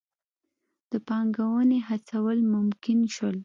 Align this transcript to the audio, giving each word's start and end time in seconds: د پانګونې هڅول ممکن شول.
د 0.91 0.93
پانګونې 1.07 1.79
هڅول 1.87 2.37
ممکن 2.53 2.99
شول. 3.13 3.37